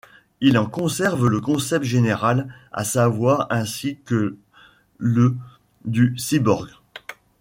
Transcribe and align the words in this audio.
Il 0.39 0.57
en 0.57 0.65
conserve 0.65 1.27
le 1.27 1.39
concept 1.41 1.85
général, 1.85 2.51
à 2.71 2.83
savoir 2.85 3.45
ainsi 3.51 3.99
que 4.03 4.35
le' 4.97 5.35
du 5.85 6.17
cyborg. 6.17 6.71